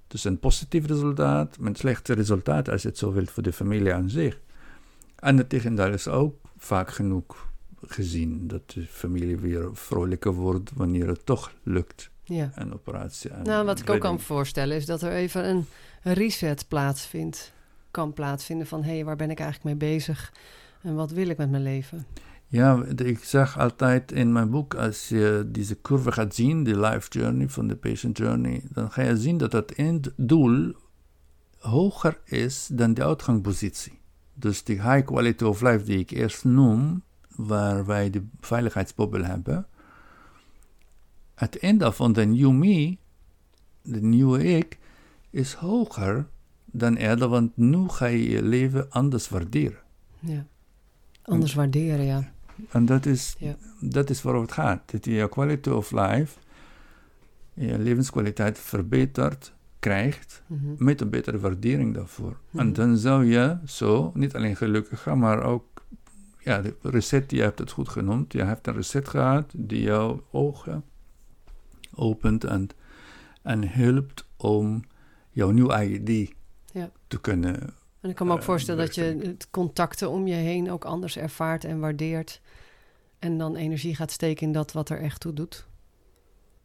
[0.08, 3.54] Dus een positief resultaat, met een slechte resultaat als je het zo wilt voor de
[3.54, 4.40] familie aan zich.
[5.16, 7.51] En het tegendeel is ook vaak genoeg
[7.88, 12.52] gezien dat de familie weer vrolijker wordt wanneer het toch lukt, Ja.
[12.56, 13.32] een operatie.
[13.44, 15.65] Nou, wat ik ook kan voorstellen is dat er even een
[16.02, 17.54] reset plaatsvindt.
[17.91, 20.34] Kan plaatsvinden van, hé, hey, waar ben ik eigenlijk mee bezig?
[20.82, 22.06] En wat wil ik met mijn leven?
[22.48, 27.10] Ja, ik zeg altijd in mijn boek, als je deze curve gaat zien, de life
[27.10, 30.74] journey van de patient journey, dan ga je zien dat het einddoel
[31.58, 34.00] hoger is dan de uitgangspositie.
[34.34, 37.04] Dus die high quality of life die ik eerst noem,
[37.45, 39.65] waar wij de veiligheidsbubbel hebben,
[41.36, 42.97] het einde van de new me,
[43.82, 44.77] de nieuwe ik,
[45.30, 46.27] is hoger
[46.65, 49.80] dan eerder, want nu ga je je leven anders waarderen.
[50.19, 50.45] Ja.
[51.21, 52.32] Anders waarderen, ja.
[52.69, 53.56] En dat is, Ja.
[53.80, 54.91] dat is waarover het gaat.
[54.91, 56.39] Dat je je quality of life,
[57.54, 60.60] je levenskwaliteit verbeterd krijgt Mhm.
[60.77, 62.38] met een betere waardering daarvoor.
[62.56, 62.73] En Mhm.
[62.75, 65.84] dan zou je zo niet alleen gelukkig gaan, maar ook
[66.43, 68.34] ja, de reset, je hebt het goed genoemd.
[68.34, 70.84] Je hebt een reset gehad die jouw ogen
[71.95, 72.69] opent en,
[73.41, 74.84] en helpt om
[75.32, 76.34] jouw nieuwe ID
[76.73, 76.89] Ja.
[77.08, 77.73] te kunnen.
[78.01, 80.86] En ik kan me ook Eh, voorstellen dat je het contacten om je heen ook
[80.86, 82.41] anders ervaart en waardeert.
[83.19, 85.67] En dan energie gaat steken in dat wat er echt toe doet.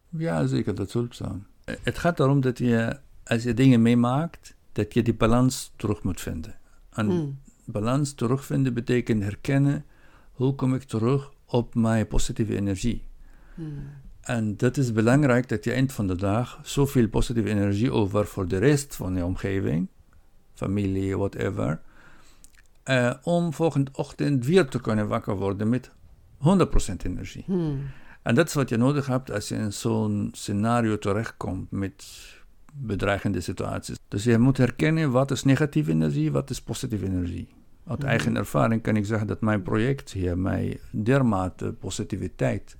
[0.08, 1.46] Ja, zeker, dat hulp zijn.
[1.64, 6.20] Het gaat erom dat je, als je dingen meemaakt, dat je die balans terug moet
[6.20, 6.54] vinden.
[6.90, 7.38] En Mm.
[7.66, 9.84] Balans terugvinden betekent herkennen
[10.32, 13.04] hoe kom ik terug op mijn positieve energie.
[13.54, 13.88] Mm.
[14.20, 18.48] En dat is belangrijk dat je eind van de dag zoveel positieve energie over voor
[18.48, 19.88] de rest van je omgeving,
[20.54, 21.80] familie, whatever,
[22.82, 25.90] eh, om volgende ochtend weer te kunnen wakker worden met
[26.36, 27.44] 100% energie.
[27.46, 27.80] Mm.
[28.22, 32.04] En dat is wat je nodig hebt als je in zo'n scenario terechtkomt met
[32.78, 33.96] bedreigende situaties.
[34.08, 37.48] Dus je moet herkennen wat is negatieve energie, wat is positieve energie.
[37.86, 38.08] Uit Mhm.
[38.08, 42.76] eigen ervaring kan ik zeggen dat mijn project hier mij dermate positiviteit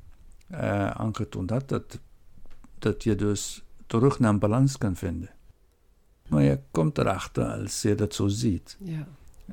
[0.46, 2.00] eh aangetoond had, dat,
[2.78, 5.30] dat je dus terug naar een balans kan vinden.
[6.28, 8.76] Maar je komt erachter als je dat zo ziet.
[8.80, 9.06] Ja.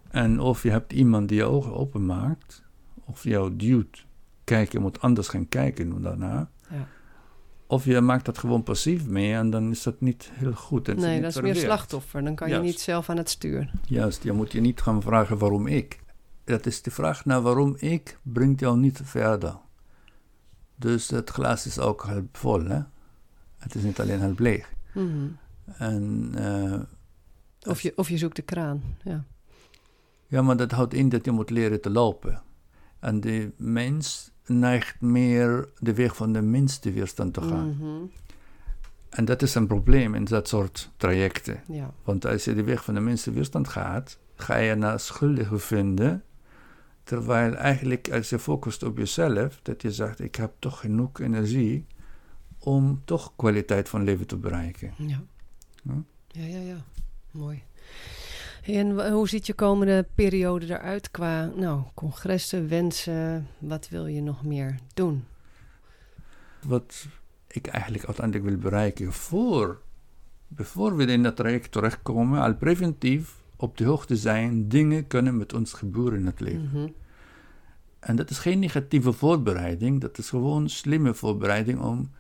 [0.08, 2.64] En of je hebt iemand die je ogen openmaakt,
[3.06, 4.06] of jou duwt,
[4.44, 6.50] kijk, je moet anders gaan kijken daarna.
[7.74, 10.88] Of je maakt dat gewoon passief mee en dan is dat niet heel goed.
[10.88, 12.24] en Nee, dat is meer slachtoffer.
[12.24, 13.72] Dan kan je niet zelf aan het stuur.
[13.86, 16.00] Juist, je moet je niet gaan vragen waarom ik.
[16.44, 19.58] Dat is de vraag naar waarom ik, brengt jou niet verder.
[20.76, 22.82] Dus het glas is ook half vol, hè?
[23.58, 24.74] Het is niet alleen half leeg.
[24.94, 25.28] Mhm.
[25.78, 26.80] En eh,
[27.72, 28.84] Of, je, of je zoekt de kraan.
[29.04, 29.24] Ja.
[30.28, 32.42] Ja, maar dat houdt in dat je moet leren te lopen.
[33.00, 37.78] En de mens neigt meer de weg van de minste weerstand te gaan.
[37.80, 38.06] Mhm.
[39.10, 41.64] En dat is een probleem in dat soort trajecten.
[41.68, 41.94] ja.
[42.04, 46.24] Want als je de weg van de minste weerstand gaat, ga je naar schuldigen vinden.
[47.04, 51.86] Terwijl eigenlijk als je focust op jezelf, dat je zegt, ik heb toch genoeg energie
[52.60, 54.94] om toch kwaliteit van leven te bereiken.
[54.98, 55.24] Ja.
[55.84, 56.04] Ja.
[56.28, 56.84] Ja, ja, ja.
[57.32, 57.64] Mooi.
[58.64, 63.48] En hoe ziet je komende periode eruit qua nou, congressen, wensen?
[63.60, 65.24] Wat wil je nog meer doen?
[66.66, 67.08] wat
[67.48, 69.82] ik eigenlijk uiteindelijk wil bereiken voor,
[70.56, 75.54] voor we in dat traject terechtkomen, al preventief op de hoogte zijn, dingen kunnen met
[75.54, 76.70] ons gebeuren in het leven.
[76.74, 76.88] Mhm.
[78.00, 82.12] En dat is geen negatieve voorbereiding, dat is gewoon slimme voorbereiding om,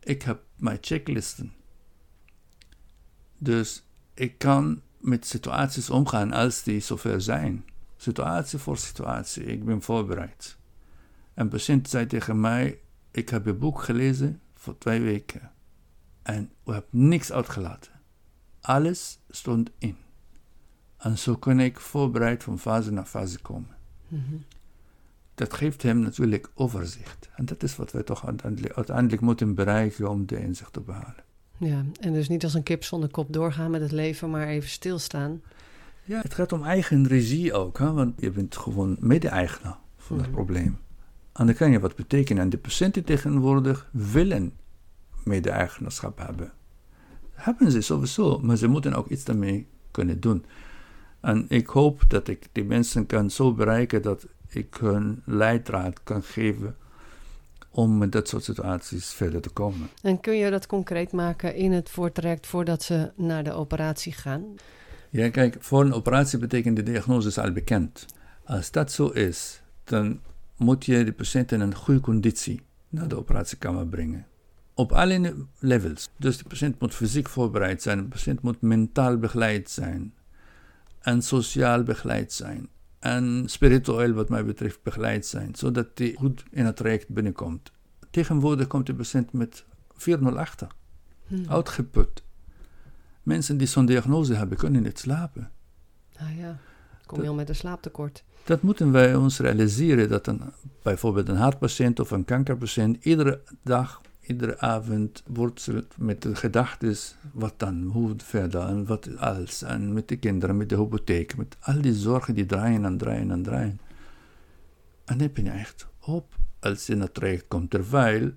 [0.00, 1.52] ik heb mijn checklisten.
[3.38, 3.84] Dus
[4.14, 7.64] ik kan met situaties omgaan als die zover zijn.
[7.96, 10.56] Situatie voor situatie, ik ben voorbereid.
[11.34, 15.50] Een patiënt zei tegen mij, ik heb je boek gelezen voor twee weken.
[16.22, 17.92] En we hebben niks uitgelaten.
[18.60, 19.96] Alles stond in.
[20.96, 23.76] En zo kon ik voorbereid van fase naar fase komen.
[24.08, 24.34] Mhm.
[25.34, 27.30] Dat geeft hem natuurlijk overzicht.
[27.36, 31.24] En dat is wat wij toch uiteindelijk, uiteindelijk moeten bereiken om de inzicht te behalen.
[31.64, 34.68] Ja, en dus niet als een kip zonder kop doorgaan met het leven, maar even
[34.68, 35.42] stilstaan.
[36.04, 37.92] Ja, het gaat om eigen regie ook, hè?
[37.92, 40.34] want je bent gewoon mede-eigenaar van het Mhm.
[40.34, 40.78] probleem.
[41.32, 42.42] En dan kan je wat betekenen.
[42.42, 44.52] En de patiënten tegenwoordig willen
[45.24, 46.52] mede-eigenaarschap hebben.
[47.32, 50.44] Hebben ze sowieso, maar ze moeten ook iets daarmee kunnen doen.
[51.20, 56.22] En ik hoop dat ik die mensen kan zo bereiken dat ik hun leidraad kan
[56.22, 56.76] geven
[57.72, 59.88] om met dat soort situaties verder te komen.
[60.02, 64.44] En kun je dat concreet maken in het voortraject voordat ze naar de operatie gaan?
[65.10, 68.06] Ja, kijk, voor een operatie betekent de diagnose is al bekend.
[68.44, 70.20] Als dat zo is, dan
[70.56, 74.26] moet je de patiënt in een goede conditie naar de operatiekamer brengen.
[74.74, 76.10] Op alle levels.
[76.16, 80.14] Dus de patiënt moet fysiek voorbereid zijn, de patiënt moet mentaal begeleid zijn,
[81.00, 82.68] en sociaal begeleid zijn,
[83.02, 87.72] en spiritueel, wat mij betreft, begeleid zijn, zodat hij goed in het traject binnenkomt.
[88.10, 90.68] Tegenwoordig komt de patiënt met 4-0 achter,
[91.26, 91.44] Hmm.
[91.48, 92.22] uitgeput.
[93.22, 95.50] Mensen die zo'n diagnose hebben, kunnen niet slapen.
[96.16, 96.58] Ah, ja.
[97.06, 98.24] kom je al met een slaaptekort.
[98.44, 100.40] Dat moeten wij ons realiseren, dat een,
[100.82, 106.96] bijvoorbeeld een hartpatiënt of een kankerpatiënt iedere dag, iedere avond worstelt met de gedachten,
[107.32, 111.56] wat dan, hoe verder en wat alles, en met de kinderen, met de hypotheek, met
[111.60, 113.80] al die zorgen die draaien en draaien en draaien.
[115.04, 118.30] En dan ben je echt op als je naar het traject komt, terwijl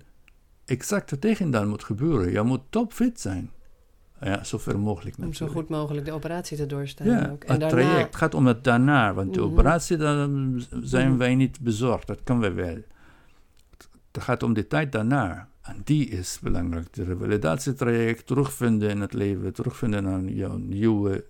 [0.64, 2.32] exact het tegendeel moet gebeuren.
[2.32, 3.50] Je moet topfit zijn.
[4.20, 7.06] Ja, zover mogelijk Om zo goed mogelijk de operatie te doorstaan.
[7.06, 7.46] Ja, ook.
[7.46, 9.14] het traject gaat om het daarna.
[9.14, 9.50] Want de Mhm.
[9.50, 10.28] operatie, daar
[10.82, 11.16] zijn Mhm.
[11.18, 12.06] wij niet bezorgd.
[12.06, 12.76] Dat kunnen we wel.
[14.12, 15.48] Het gaat om de tijd daarna.
[15.66, 16.92] En die is belangrijk.
[16.92, 21.24] De revalidatietraject, terugvinden in het leven, terugvinden aan jouw nieuwe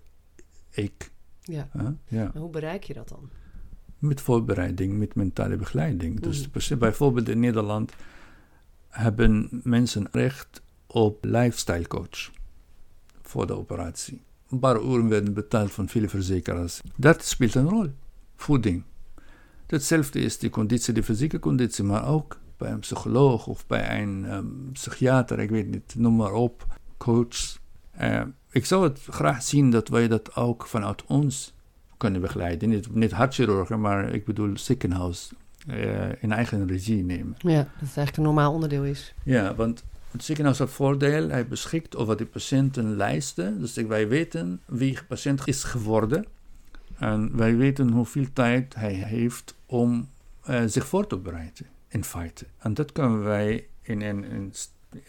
[0.69, 1.11] ik.
[1.41, 1.69] Ja.
[2.07, 2.23] Ja.
[2.33, 3.29] Maar hoe bereik je dat dan?
[3.99, 6.19] Met voorbereiding, met mentale begeleiding.
[6.19, 7.93] Dus precies- bijvoorbeeld in Nederland
[8.89, 12.31] hebben mensen recht op lifestyle coach
[13.21, 14.21] voor de operatie.
[14.49, 16.81] Een paar uren werden betaald van viele verzekeraars.
[16.95, 17.87] Dat speelt een rol.
[18.35, 18.83] Voeding.
[19.67, 24.25] Hetzelfde is die conditie, de fysieke conditie, maar ook bij een psycholoog of bij een
[24.25, 26.65] ehm, psychiater, ik weet niet, noem maar op,
[26.97, 27.57] coach.
[27.91, 31.53] Eh, ik zou het graag zien dat wij dat ook vanuit ons
[31.97, 32.69] kunnen begeleiden.
[32.69, 35.31] Niet, niet hartchirurgen, maar ik bedoel ziekenhuis
[35.67, 37.35] eh, in eigen regie nemen.
[37.37, 39.13] Ja, dat het eigenlijk een normaal onderdeel is.
[39.23, 43.59] Ja, want het ziekenhuis heeft voordeel, hij beschikt over de patiëntenlijsten.
[43.59, 46.25] Dus wij weten wie patiënt is geworden.
[46.97, 50.09] En wij weten hoeveel tijd hij heeft om
[50.43, 52.45] eh, zich voor te bereiden, in feite.
[52.57, 54.53] En dat kunnen wij in, in, in,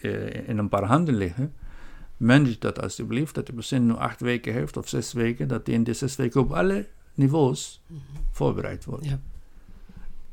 [0.01, 1.53] eh, in een paar handen leggen.
[2.17, 5.75] Manage dat alsjeblieft, dat de patiënt nu acht weken heeft of zes weken, dat hij
[5.75, 7.83] in die zes weken op alle niveaus
[8.31, 9.05] voorbereid wordt.
[9.05, 9.19] Ja.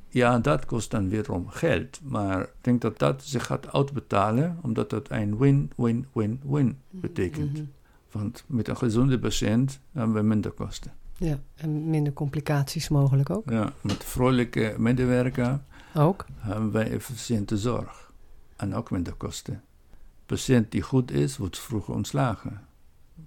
[0.09, 2.01] Ja, dat kost dan weerom geld.
[2.03, 7.53] Maar ik denk dat dat zich gaat uitbetalen, omdat dat een win-win-win-win betekent.
[7.53, 7.65] Mhm.
[8.11, 10.93] Want met een gezonde patiënt hebben we minder kosten.
[11.17, 13.51] Ja, en minder complicaties mogelijk ook.
[13.51, 15.61] Ja, met vrolijke medewerker
[15.97, 16.27] Ook.
[16.37, 18.13] hebben wij efficiënte zorg.
[18.57, 19.63] En ook minder kosten.
[20.27, 22.61] patiënt die goed is, wordt vroeger ontslagen.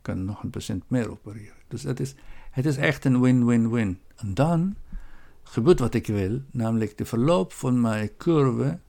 [0.02, 1.54] Kan nog een patiënt meer opereren.
[1.68, 2.16] Dus het is,
[2.52, 4.00] het is echt een win-win-win.
[4.16, 4.76] En dan
[5.44, 8.80] gebeurt wat ik wil, namelijk de verloop van mijn curve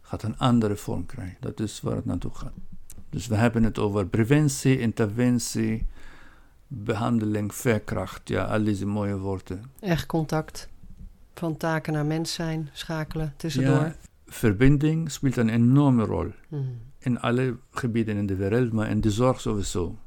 [0.00, 1.36] gaat een andere vorm krijgen.
[1.40, 2.52] Dat is waar het naartoe gaat.
[3.10, 5.86] Dus we hebben het over preventie, interventie,
[6.66, 8.28] behandeling, veerkracht.
[8.28, 9.64] Ja, al deze mooie woorden.
[9.80, 10.68] Echt contact.
[11.34, 13.74] Van taken naar mens zijn, schakelen tussendoor.
[13.74, 16.32] Ja, verbinding speelt een enorme rol.
[16.48, 16.62] Mhm.
[16.98, 19.98] In alle gebieden in de wereld, maar in de zorg sowieso.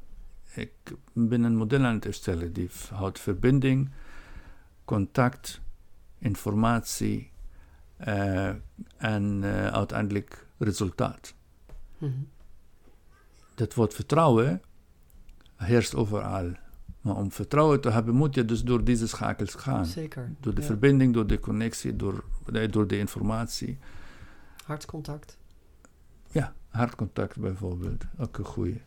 [0.54, 0.72] Ik
[1.12, 3.90] ben een model aan het erstellen die houdt verbinding,
[4.84, 5.60] contact,
[6.18, 7.30] informatie
[8.06, 8.48] uh,
[8.96, 11.34] en uh, uiteindelijk resultaat.
[11.98, 12.12] Mhm.
[13.54, 14.62] Dat woord vertrouwen
[15.56, 16.52] heerst overal.
[17.04, 19.86] Maar om vertrouwen te hebben, moet je dus door deze schakels gaan.
[19.86, 20.32] Zeker.
[20.40, 20.66] Door de ja.
[20.66, 22.24] verbinding, door de connectie, door,
[22.70, 23.78] door de informatie.
[24.64, 25.38] Hartcontact.
[26.30, 28.04] Ja, hartcontact bijvoorbeeld.
[28.18, 28.80] Ook een goeie.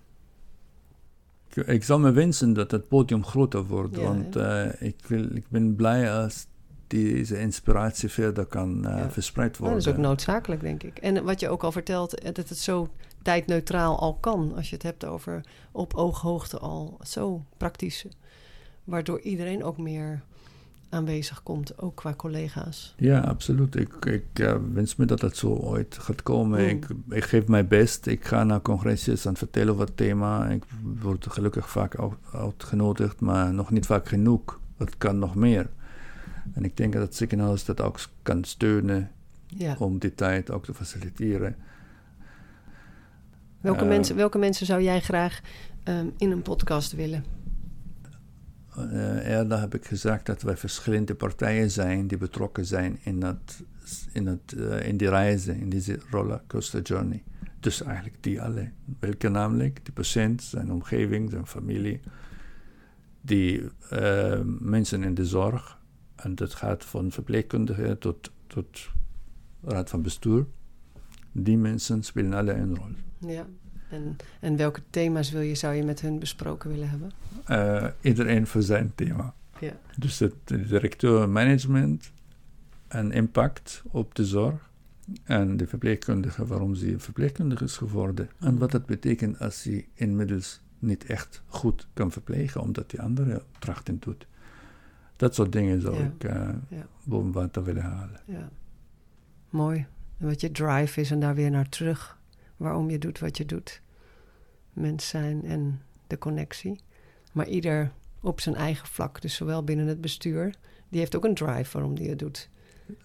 [1.48, 5.36] Ik, ik zou me wensen dat het podium groter wordt, Ja, want uh, ik, wil,
[5.36, 6.48] ik ben blij als
[6.88, 9.12] deze inspiratie verder kan uh, ja.
[9.12, 9.78] verspreid worden.
[9.78, 10.98] Nou, dat is ook noodzakelijk, denk ik.
[10.98, 12.90] En wat je ook al vertelt, dat het zo
[13.28, 14.56] tijdneutraal al kan.
[14.56, 18.06] Als je het hebt over op ooghoogte al zo praktisch.
[18.84, 20.22] Waardoor iedereen ook meer
[20.90, 22.96] aanwezig komt, ook qua collega's.
[22.98, 23.76] Ja, absoluut.
[23.76, 26.60] Ik, ik wens me dat het zo ooit gaat komen.
[26.62, 26.68] Mm.
[26.68, 28.06] Ik, ik, geef mijn best.
[28.06, 30.48] Ik ga naar congresjes en vertel over het thema.
[30.48, 30.64] Ik
[31.02, 31.96] word gelukkig vaak
[32.34, 34.60] uitgenodigd, maar nog niet vaak genoeg.
[34.78, 35.70] Het kan nog meer.
[36.54, 39.12] En ik denk dat het ziekenhuis dat ook kan steunen
[39.48, 39.76] ja.
[39.80, 41.56] om die tijd ook te faciliteren.
[43.62, 45.42] Welke, uh, mensen, welke mensen zou jij graag
[45.84, 47.24] um, in een podcast willen?
[48.78, 53.64] Uh, eerder heb ik gezegd dat wij verschillende partijen zijn die betrokken zijn in, het,
[54.14, 57.24] in, het, uh, in die reizen, in deze rollercoaster journey.
[57.60, 58.72] Dus eigenlijk die alle.
[59.00, 59.86] Welke namelijk?
[59.86, 62.00] De patiënt, zijn omgeving, zijn familie,
[63.22, 63.62] die
[63.94, 65.80] uh, mensen in de zorg.
[66.16, 68.90] En dat gaat van verpleegkundigen tot, tot
[69.64, 70.46] raad van bestuur.
[71.32, 72.92] Die mensen spelen alle een rol.
[73.18, 73.46] Ja.
[73.90, 77.12] En, en welke thema's wil je, zou je met hun besproken willen hebben?
[77.50, 79.34] Uh, iedereen voor zijn thema.
[79.60, 79.72] Ja.
[79.98, 82.12] Dus de directeur management
[82.88, 84.70] en impact op de zorg.
[85.24, 88.30] En de verpleegkundige, waarom ze verpleegkundige is geworden.
[88.40, 93.44] En wat dat betekent als ze inmiddels niet echt goed kan verplegen, omdat die andere
[93.60, 94.28] trachten doet.
[95.16, 96.04] Dat soort dingen zou ja.
[96.04, 96.88] ik uh, ja.
[97.04, 98.20] boven water willen halen.
[98.26, 98.50] Ja.
[99.50, 99.86] Mooi.
[100.18, 102.17] En wat je drive is en daar weer naar terug
[102.58, 103.82] waarom je doet wat je doet.
[104.74, 106.80] Mens zijn en de connectie.
[107.34, 107.92] Maar ieder
[108.22, 109.22] op zijn eigen vlak.
[109.22, 110.54] Dus zowel binnen het bestuur.
[110.90, 112.50] Die heeft ook een drive waarom die het doet.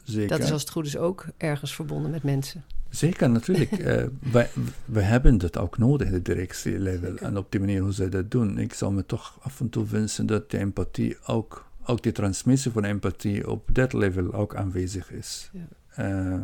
[0.05, 0.29] Zeker.
[0.29, 2.65] Dat is als het goed is ook ergens verbonden met mensen.
[2.89, 3.79] Zeker, natuurlijk.
[3.79, 4.49] uh, wij,
[4.85, 7.17] we hebben dat ook nodig, de directielevel.
[7.17, 8.59] En op die manier hoe zij dat doen.
[8.59, 12.71] Ik zou me toch af en toe wensen dat de empathie ook, ook de transmissie
[12.71, 15.51] van empathie op dat level ook aanwezig is.
[15.53, 16.41] Ja, uh,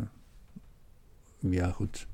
[1.39, 2.07] ja goed.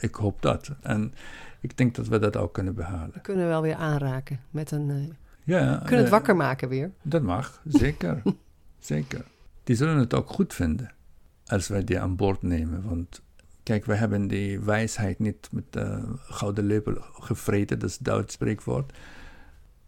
[0.00, 0.70] Ik hoop dat.
[0.80, 1.14] En
[1.60, 3.10] ik denk dat we dat ook kunnen behalen.
[3.12, 4.88] We kunnen wel weer aanraken met een.
[4.88, 5.08] Uh,
[5.44, 6.90] ja, kunnen het wakker maken weer.
[7.02, 8.22] Dat mag, zeker.
[8.78, 9.24] zeker.
[9.64, 10.92] Die zullen het ook goed vinden
[11.46, 12.88] als wij die aan boord nemen.
[12.88, 13.22] Want
[13.62, 18.34] kijk, we hebben die wijsheid niet met de gouden lepel gevreten, dat is het Duits
[18.34, 18.92] spreekwoord.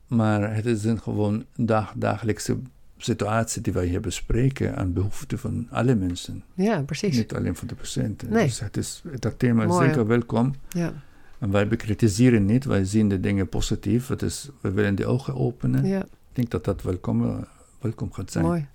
[0.07, 2.59] Maar het is een gewoon dag, dagelijkse
[3.05, 6.45] situatie die wij hier bespreken aan behoeften van alle mensen.
[6.55, 7.17] Ja, precies.
[7.17, 8.31] Niet alleen van de patiënten.
[8.31, 8.45] Nee.
[8.45, 10.55] Dus het is, dat thema is zeker welkom.
[10.69, 10.93] Ja.
[11.39, 14.09] En wij bekritiseren niet, wij zien de dingen positief.
[14.09, 15.85] Het is, we willen de ogen openen.
[15.87, 17.47] ja, Ik denk dat dat welkom,
[17.81, 18.45] welkom gaat zijn.
[18.45, 18.67] mooi.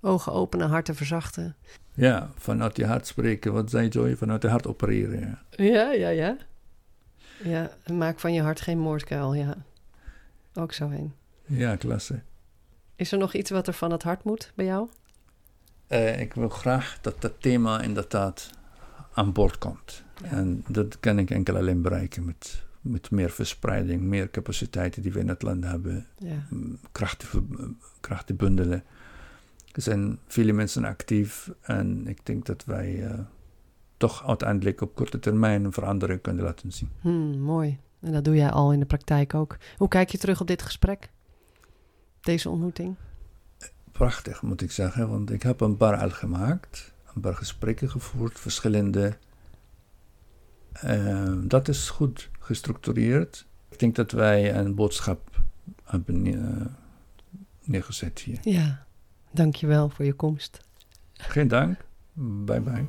[0.00, 1.56] Ogen openen, harten verzachten.
[1.94, 3.52] Ja, vanuit je hart spreken.
[3.52, 4.16] Wat zei Joy?
[4.16, 5.20] Vanuit je hart opereren.
[5.50, 5.64] Ja.
[5.64, 6.36] Ja, ja, ja.
[7.42, 9.56] Ja, maak van je hart geen moordkuil, ja.
[10.54, 11.12] Ook zo heen.
[11.46, 12.20] ja, klasse.
[12.96, 14.88] Is er nog iets wat er van het hart moet bij jou?
[15.86, 18.50] Eh, ik wil graag dat dat thema inderdaad
[19.12, 20.02] aan boord komt.
[20.22, 20.28] Ja.
[20.28, 25.18] En dat kan ik enkel alleen bereiken met, met meer verspreiding, meer capaciteiten die we
[25.20, 27.28] in het land hebben, Ja, mm, krachten,
[28.00, 28.82] krachten bundelen.
[29.72, 33.18] Er zijn vele mensen actief en ik denk dat wij eh,
[33.96, 36.90] toch uiteindelijk op korte termijn een verandering kunnen laten zien.
[37.00, 37.78] hmm, mooi.
[38.00, 39.56] En dat doe jij al in de praktijk ook.
[39.76, 41.10] Hoe kijk je terug op dit gesprek?
[42.24, 42.94] Deze ontmoeting?
[43.92, 48.40] Prachtig moet ik zeggen, want ik heb een paar al gemaakt, een paar gesprekken gevoerd,
[48.40, 49.16] verschillende.
[50.72, 53.46] Eh, dat is goed gestructureerd.
[53.68, 55.42] Ik denk dat wij een boodschap
[55.84, 56.70] hebben neer-
[57.62, 58.38] neergezet hier.
[58.42, 58.86] Ja,
[59.30, 60.60] dankjewel voor je komst.
[61.12, 61.78] Geen dank.
[62.44, 62.86] Bye bye.